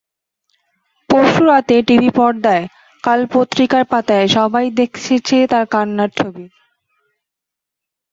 [1.09, 2.65] পরশু রাতে টিভি পর্দায়,
[3.03, 6.45] কাল পত্রিকার পাতায় সবাই দেখেছে তাঁর কান্নার ছবি।